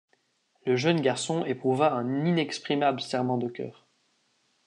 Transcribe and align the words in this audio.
Le 0.65 0.75
jeune 0.77 0.99
garçon 0.99 1.45
éprouva 1.45 1.93
un 1.93 2.25
inexprimable 2.25 3.01
serrement 3.01 3.37
de 3.37 3.47
cœur 3.47 3.85